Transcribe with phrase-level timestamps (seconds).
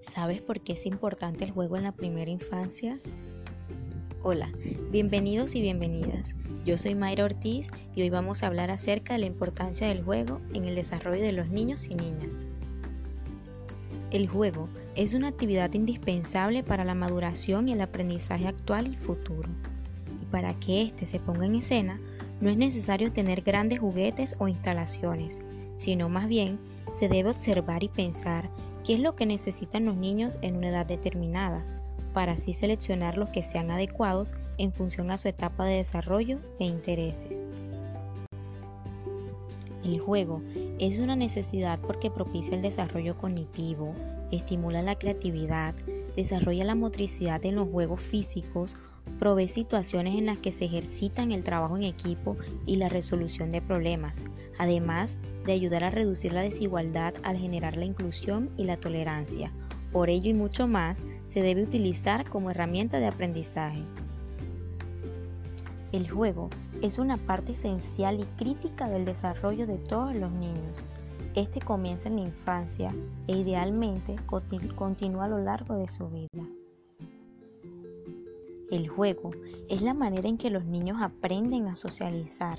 [0.00, 2.98] ¿Sabes por qué es importante el juego en la primera infancia?
[4.22, 4.50] Hola,
[4.90, 6.34] bienvenidos y bienvenidas.
[6.64, 10.40] Yo soy Mayra Ortiz y hoy vamos a hablar acerca de la importancia del juego
[10.54, 12.38] en el desarrollo de los niños y niñas.
[14.10, 19.50] El juego es una actividad indispensable para la maduración y el aprendizaje actual y futuro.
[20.22, 22.00] Y para que éste se ponga en escena,
[22.40, 25.40] no es necesario tener grandes juguetes o instalaciones,
[25.76, 26.58] sino más bien
[26.90, 28.50] se debe observar y pensar
[28.84, 31.64] qué es lo que necesitan los niños en una edad determinada,
[32.12, 36.64] para así seleccionar los que sean adecuados en función a su etapa de desarrollo e
[36.64, 37.48] intereses.
[39.84, 40.42] El juego
[40.78, 43.94] es una necesidad porque propicia el desarrollo cognitivo,
[44.30, 45.74] estimula la creatividad,
[46.16, 48.76] desarrolla la motricidad en los juegos físicos,
[49.18, 52.36] provee situaciones en las que se ejercitan el trabajo en equipo
[52.66, 54.24] y la resolución de problemas,
[54.58, 59.52] además de ayudar a reducir la desigualdad al generar la inclusión y la tolerancia.
[59.92, 63.82] Por ello y mucho más, se debe utilizar como herramienta de aprendizaje.
[65.92, 66.48] El juego
[66.82, 70.84] es una parte esencial y crítica del desarrollo de todos los niños.
[71.34, 72.92] Este comienza en la infancia
[73.28, 74.16] e idealmente
[74.74, 76.44] continúa a lo largo de su vida.
[78.70, 79.30] El juego
[79.68, 82.58] es la manera en que los niños aprenden a socializar,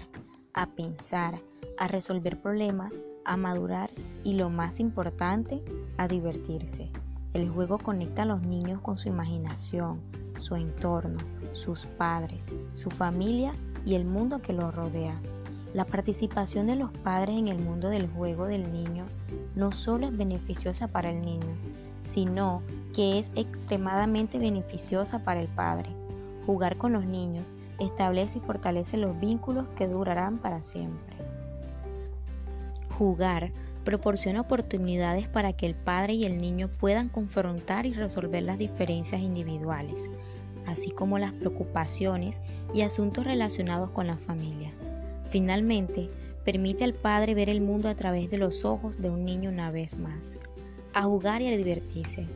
[0.54, 1.40] a pensar,
[1.78, 2.94] a resolver problemas,
[3.26, 3.90] a madurar
[4.24, 5.62] y lo más importante,
[5.98, 6.90] a divertirse.
[7.34, 10.00] El juego conecta a los niños con su imaginación,
[10.38, 11.20] su entorno,
[11.54, 13.54] sus padres, su familia
[13.86, 15.22] y el mundo que los rodea.
[15.74, 19.06] La participación de los padres en el mundo del juego del niño
[19.56, 21.56] no solo es beneficiosa para el niño,
[22.02, 22.62] sino
[22.94, 25.90] que es extremadamente beneficiosa para el padre.
[26.46, 31.16] Jugar con los niños establece y fortalece los vínculos que durarán para siempre.
[32.98, 33.54] Jugar
[33.86, 39.22] proporciona oportunidades para que el padre y el niño puedan confrontar y resolver las diferencias
[39.22, 40.10] individuales,
[40.68, 42.42] así como las preocupaciones
[42.74, 44.72] y asuntos relacionados con la familia.
[45.32, 46.10] Finalmente,
[46.44, 49.72] permite al padre ver el mundo a través de los ojos de un niño una
[49.72, 50.36] vez más,
[50.94, 52.28] a jugar y a divertirse.